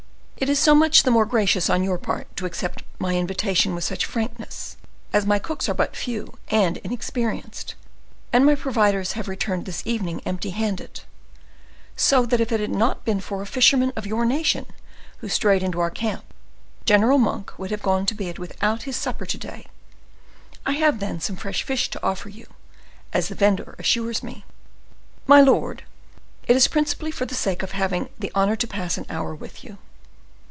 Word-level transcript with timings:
"It 0.37 0.49
is 0.49 0.57
so 0.57 0.73
much 0.73 1.03
the 1.03 1.11
more 1.11 1.27
gracious 1.27 1.69
on 1.69 1.83
your 1.83 1.99
part 1.99 2.35
to 2.37 2.47
accept 2.47 2.81
my 2.97 3.15
invitation 3.15 3.75
with 3.75 3.83
such 3.83 4.07
frankness, 4.07 4.75
as 5.13 5.23
my 5.23 5.37
cooks 5.37 5.69
are 5.69 5.75
but 5.75 5.95
few 5.95 6.33
and 6.47 6.77
inexperienced, 6.77 7.75
and 8.33 8.43
my 8.43 8.55
providers 8.55 9.11
have 9.11 9.27
returned 9.27 9.65
this 9.67 9.83
evening 9.85 10.19
empty 10.25 10.49
handed; 10.49 11.01
so 11.95 12.25
that 12.25 12.41
if 12.41 12.51
it 12.51 12.59
had 12.59 12.71
not 12.71 13.05
been 13.05 13.19
for 13.19 13.43
a 13.43 13.45
fisherman 13.45 13.93
of 13.95 14.07
your 14.07 14.25
nation 14.25 14.65
who 15.19 15.29
strayed 15.29 15.61
into 15.61 15.79
our 15.79 15.91
camp, 15.91 16.23
General 16.85 17.19
Monk 17.19 17.53
would 17.59 17.69
have 17.69 17.83
gone 17.83 18.07
to 18.07 18.15
bed 18.15 18.39
without 18.39 18.81
his 18.83 18.95
supper 18.95 19.27
to 19.27 19.37
day; 19.37 19.67
I 20.65 20.71
have, 20.71 20.99
then, 20.99 21.19
some 21.19 21.35
fresh 21.35 21.61
fish 21.61 21.87
to 21.91 22.03
offer 22.03 22.29
you, 22.29 22.47
as 23.13 23.27
the 23.27 23.35
vendor 23.35 23.75
assures 23.77 24.23
me." 24.23 24.43
"My 25.27 25.39
lord, 25.39 25.83
it 26.47 26.55
is 26.55 26.67
principally 26.67 27.11
for 27.11 27.27
the 27.27 27.35
sake 27.35 27.61
of 27.61 27.73
having 27.73 28.09
the 28.17 28.31
honor 28.33 28.55
to 28.55 28.65
pass 28.65 28.97
an 28.97 29.05
hour 29.07 29.35
with 29.35 29.63
you." 29.63 29.77